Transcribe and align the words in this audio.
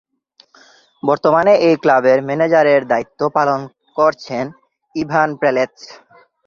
বর্তমানে 1.03 1.53
এই 1.67 1.75
ক্লাবের 1.83 2.19
ম্যানেজারের 2.27 2.81
দায়িত্ব 2.91 3.21
পালন 3.37 3.59
করছেন 3.97 4.45
ইভান 4.95 5.29
প্রেলেৎস। 5.39 5.81